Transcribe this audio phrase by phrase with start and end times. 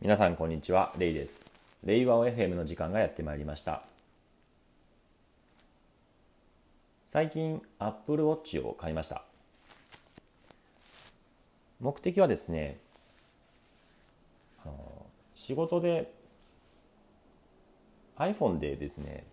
[0.00, 0.94] 皆さんこんにちは。
[0.96, 1.44] レイです。
[1.82, 3.82] レイワオ FM の時間がやってまいりました。
[7.08, 9.24] 最近 Apple Watch を買いました。
[11.80, 12.78] 目的はですね
[15.34, 16.12] 仕事で
[18.18, 19.24] iPhone でですね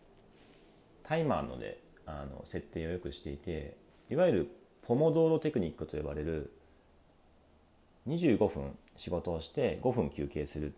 [1.03, 3.77] タイマーのであの設定をよくしていて
[4.09, 4.51] いわゆる
[4.81, 6.51] ポモドーロテクニックと呼ばれる
[8.07, 10.73] 25分仕事をして5分休憩する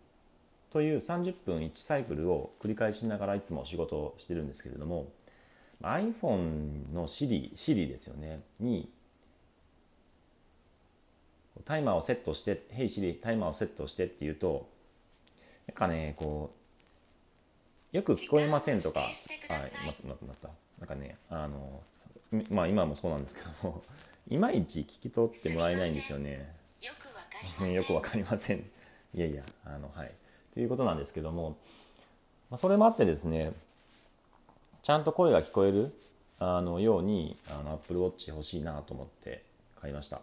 [0.71, 5.07] という30分1サイクルを繰り返しながらいつも仕事をしてるんですけれども
[5.81, 8.41] iPhone の Siri, Siri ですよね。
[8.59, 8.89] に
[11.65, 14.69] タイマーをセットして「Hey Siri タイマーをセットして」って言うと
[15.67, 16.51] なんかねこ
[17.93, 19.11] うよく聞こえませんとかはい
[20.05, 21.81] ままたなんかねあの
[22.49, 23.83] まあ今もそうなんですけども
[24.29, 26.53] いまいち聞き取ってもらえないんですよね。
[27.73, 28.59] よくわかりません。
[29.13, 30.11] いやいやあのはい。
[30.53, 31.57] ということなんですけども、
[32.49, 33.51] まあ、それもあってですね
[34.83, 35.91] ちゃんと声が聞こえる
[36.39, 39.43] あのようにあの Apple Watch 欲しいなと思って
[39.79, 40.21] 買いました。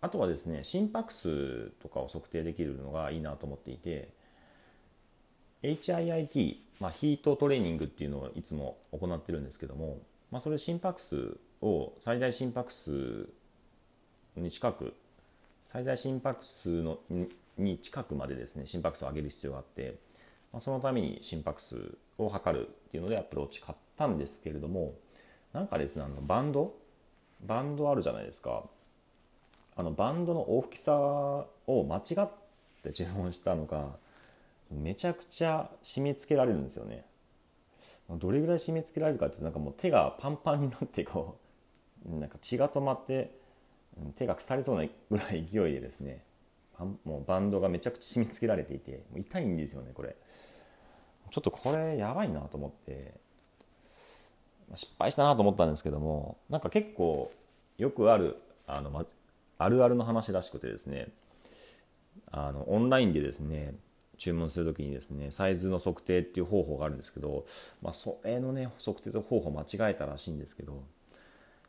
[0.00, 4.10] あとはですね心拍数とかを測定できるのがいいなと思っていて
[5.62, 9.98] HIIT、まあ、ヒートトレーニングっていうのをいつも行ってるんですけども、
[10.30, 13.30] まあ、それ心拍数を最大心拍数
[14.36, 14.92] に近く
[15.74, 16.98] 最大心拍数の
[17.58, 19.96] に近くまでですね心拍数を上げる必要があって、
[20.52, 24.94] まあ、そのために心拍数を測るっていうのでアプローチ買ったんですけれども
[25.52, 26.76] なんかですねあのバンド
[27.44, 28.62] バンドあるじゃないですか。
[29.76, 32.28] あのバンドの大きさを間違っ
[32.84, 33.96] て注文したのか
[34.70, 37.04] めちゃくちゃ締め付けられるんですよね。
[38.08, 41.36] どれぐらい締め付けられるかっていうとなんかもう手がパンパンになってこ
[42.08, 43.42] うなんか血が止まって
[44.16, 46.22] 手が腐りそうなぐらい勢いでですね
[47.04, 50.16] もうバンドがめちゃくちゃ締め付けられていてもう痛いんですよねこれ。
[51.30, 53.24] ちょっとこれやばいなと思って。
[54.74, 57.32] 失敗したなと思ったんですけどもなんか結構
[57.78, 58.36] よくある
[58.66, 59.04] あの、
[59.58, 61.08] あるあるの話らしくてですね
[62.30, 63.74] あのオンラインでですね
[64.16, 67.44] 注文する時にですねサイズの測定っていう方法があるんですけど、
[67.82, 70.82] まあ、それのね測定方法間違えたらしいんですけど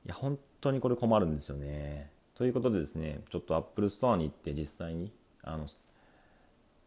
[0.05, 2.11] いや本当にこれ困るんですよね。
[2.35, 5.11] ということでですねちょっとアップルストアに行って実際に
[5.43, 5.65] あの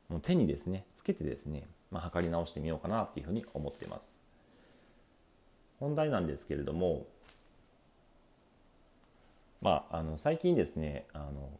[0.09, 4.23] もう手にですねつけてですね、まあ、測り直してみようかなというふうに思っています。
[5.81, 7.07] 本題なんですけれども
[9.63, 11.51] まああの最近ですねあの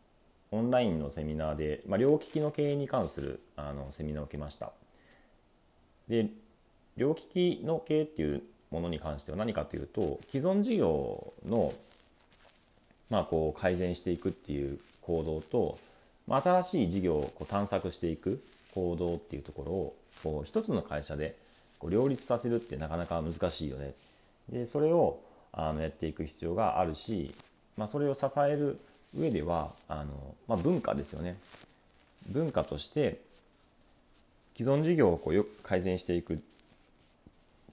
[0.51, 4.73] オンラインのセミナーで、まあ、両利きの経営に関するあのセミナーを受けました。
[6.09, 6.29] で
[6.97, 7.23] 両利
[7.59, 11.73] きの経営っていうものに関しては何かというと既存事業の
[13.11, 15.79] まあ、こう改善していくっていう行動と、
[16.27, 18.43] まあ、新しい事業をこう探索していく
[18.75, 21.37] 行動っていうところをこう一つの会社で
[21.79, 23.95] こう両立させるってなかなか難しいよね。
[24.51, 25.21] でそれを
[25.53, 27.35] あのやっていく必要があるし、
[27.77, 28.79] まあ、それを支える
[29.17, 31.39] 上ではあの、まあ、文化ですよね。
[32.29, 33.19] 文化として
[34.57, 36.39] 既存事業をこうよく改善していくっ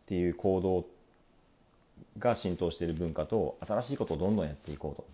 [0.05, 0.85] ていう行動
[2.19, 5.05] が浸透している文化と新しいことをどんどんやっていこうと。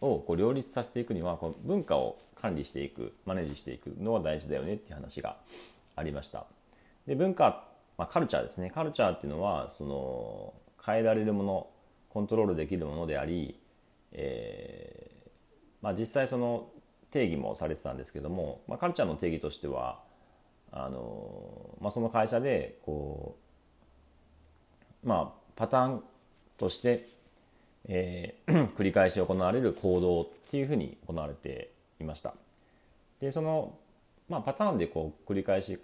[0.00, 5.36] をこう両立させていくにはこの文化を管理していくマネージしていくのは大事だよねっていう話が
[5.94, 6.44] ありました。
[7.06, 7.64] で文化、
[7.96, 8.70] まあ、カルチャーですね。
[8.70, 10.54] カルチャーっていうのはその
[10.84, 11.66] 変えられるもの
[12.10, 13.58] コントロールできるものであり、
[14.12, 15.16] えー
[15.82, 16.68] まあ、実際その
[17.10, 20.00] 定義もされてたんですけども、まあ、カルチャーの定義としては
[20.72, 23.36] あの、まあ、その会社でこ
[25.04, 26.04] うまあパターン
[26.58, 27.08] として
[27.88, 32.34] えー、 繰り返し行われる行動っていうふうに行われていました。
[33.20, 33.74] でその、
[34.28, 35.78] まあ、パターンでこう繰り返し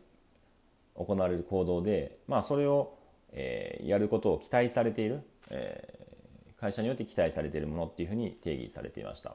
[0.94, 2.98] 行われる行動で、まあ、それを、
[3.32, 9.34] えー、やることを期待されている、えー、会社によって期待されているものっていうふうに定義されていました。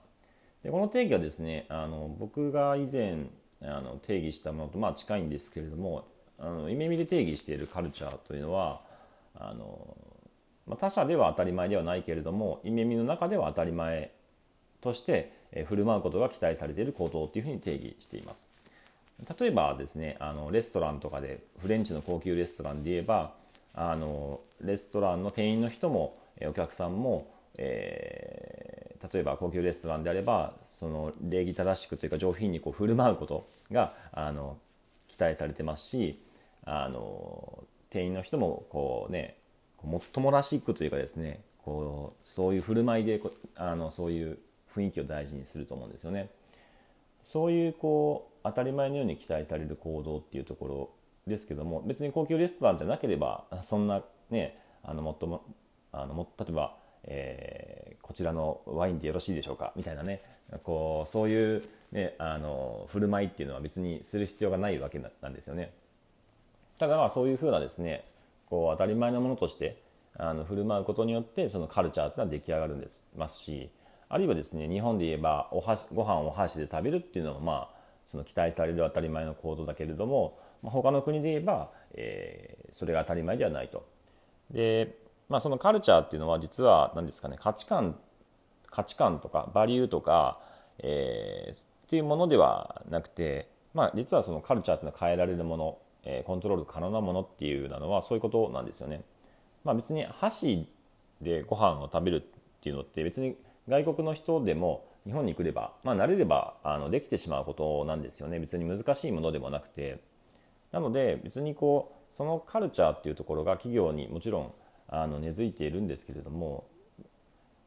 [0.64, 3.28] でこの定義はですねあの僕が以前
[3.64, 6.06] あの定義したものとまあ近いんですけれども
[6.38, 8.82] あの夢見で定義しているカルチャーというのは
[9.40, 9.96] あの、
[10.80, 14.12] 他者では当たり前ではないけれども夢見の中では当たり前
[14.82, 15.32] として
[15.66, 18.48] 振る舞うことが期待されている行動というふうに定義しています。
[19.40, 23.34] 例えばですねあのレストランとかでフレンチの高級レストランで言えば
[23.74, 34.58] あのレストランの店員の人もお客さんも、えー、例えば高級レストランであればその礼儀正しくというか上品にこう振る舞うことがあの
[35.08, 36.20] 期待されてますし
[36.64, 39.38] あの店員の人もこうね
[39.84, 43.22] もっともらしくというかですねこうそういう振る舞いで
[43.56, 44.40] あのそういう
[44.76, 46.30] 雰囲気を大事にすると思うんですよね。
[47.22, 50.90] そういうこう当たり前のように期待される行動っていうところ
[51.26, 55.44] ですけども別に高級レストランじゃなければそんなねあのもっとも
[55.92, 59.74] あのも例えば、えー、こちらのワインでよろしいでしょうか？
[59.76, 60.22] みたいなね
[60.64, 65.74] こうそういう、ね、あの振る舞いっていうのは別にする必要がないわけなんですよね。
[66.80, 68.04] ただまあそういうふうなですね
[68.50, 69.82] こう当たり前のものとして
[70.18, 73.70] あの振る舞うことによってそのカルチャーっていうのは出来上がるんですますし
[74.10, 77.78] あるいはですね日本で言えばお箸ご飯をお箸で食べるっていうのもまあ
[78.08, 83.86] その期待される当たり前の行動だけれども、まあ、他の国で言えば、えー、それが当たり前ではないと。
[84.50, 84.96] で、
[85.28, 88.00] まあ、そのカルチャーっていうのは実は何ですかね価値観
[88.70, 90.40] 価値観とかバリューとか、
[90.80, 91.58] えー、っ
[91.90, 99.02] ていうものではなくて、まあ、実はそのカルチャーっていうのは変えられるもの、え、コントロール可能なものっていうのはそういうことなんですよね。
[99.64, 100.68] まあ、別に箸
[101.22, 102.22] でご飯を食べるっ
[102.62, 103.36] ていうのって別に
[103.68, 110.00] 外国の人でも日本に来れば、まあ、慣れればあのできてしまうことなんですよね別に難しいものでもなくて
[110.72, 114.54] なので別にこうそのカルチャーっていうところが企業にもちろん
[114.90, 116.66] あの根付いているんですけれども、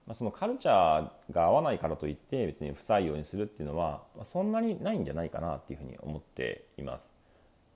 [0.06, 7.19] まあ、そのカルチャーが合わないからといって別に不採用にするっていうのはそんなにないんじゃないかなっていうふうに思っています。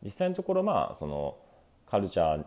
[0.05, 1.37] 実際のところまあその
[1.91, 2.47] カルチャーっ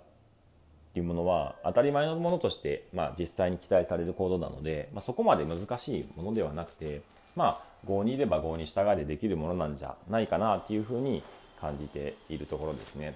[0.93, 7.01] ていうものは当たり前のものとして、まあ、実際に期待される行動なので、まあ、そこまで難しいものではなくて、
[7.35, 11.21] まあ、合にいれば合に従いでできるものなんじゃないかなっていうふうに
[11.61, 13.15] 感じているところですね。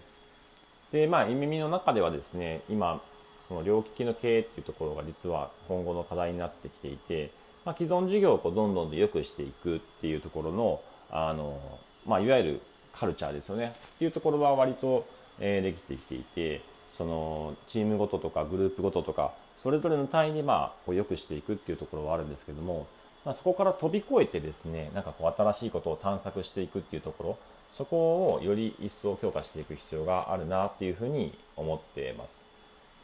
[0.92, 3.02] で、まあ、耳の中ではですね、今、
[3.48, 7.32] その両利きの経営っていうところが実は今後の課題になってきていて、
[7.66, 12.62] まあ、既存事業をこうどんどんで良くしていくっていうところの、あの、まあ、いわゆる
[12.94, 15.06] カルチャーですよねっていうところは割と、
[15.40, 16.62] えー、できてきていて、
[16.98, 22.88] そのチームごととかグループごととかそれぞれの単位でまあこう良くしていくっていうところはあるんですけども、
[23.26, 27.38] まあ、そこから飛び越えてですねなんかこう新しいことを探索していくっていうところ
[27.76, 32.46] そこをより一層強化していく必要があるなっていうふうに思っています。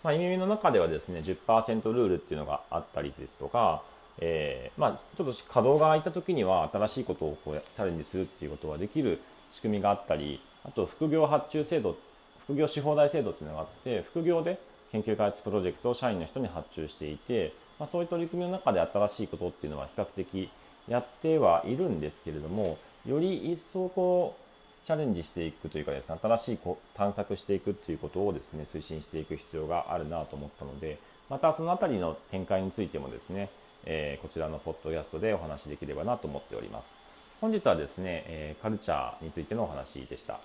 [0.03, 3.81] まあ、意味の中ではですね10%ルールっていうのがあったりですとか、
[4.19, 9.19] えー、まあ、ちょっと稼働が空いた時には新しいことをこうチャレンジするっていうことができる
[9.53, 11.97] 仕組みがあったりあと副業発注制度
[12.43, 14.59] 副業し放題制度っていうのがあって副業で
[14.91, 20.49] 研究開発プロジェクトを社員の人に発注していて、まあ、そういう取り組みの中で新しいことっていうのは比較的
[20.87, 26.59] やってはいるんですけれどもより一層こうチャレンジしていくというかですね新しい
[26.93, 30.97] 探索していくということをですね推進していく必要があるなと思ったので
[31.29, 33.49] またその辺りの展開についてもですね、
[33.85, 37.16] えー、こちらのポッドキャストでお話しできればなと思っております。
[37.39, 40.39] 本日はですね、カルチャーについてのお話でした。